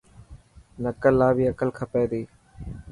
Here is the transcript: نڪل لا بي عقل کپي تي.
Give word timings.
نڪل 0.83 1.13
لا 1.19 1.29
بي 1.35 1.43
عقل 1.51 1.69
کپي 1.77 2.03
تي. 2.11 2.21